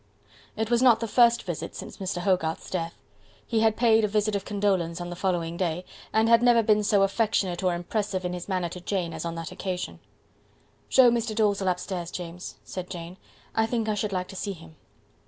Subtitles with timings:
[0.57, 2.21] It was not the first visit since Mr.
[2.21, 2.95] Hogarth's death.
[3.45, 6.83] He had paid a visit of condolence on the following day, and had never been
[6.83, 9.99] so affectionate or impressive in his manner to Jane as on that occasion.
[10.89, 11.35] "Show Mr.
[11.35, 13.17] Dalzell upstairs, James," said Jane;
[13.53, 14.75] "I think I should like to see him."